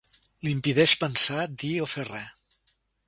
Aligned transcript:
Li 0.45 0.53
impedeix 0.57 0.93
pensar, 1.03 1.45
dir 1.65 1.73
o 1.87 1.91
fer 1.93 2.07
res. 2.09 2.73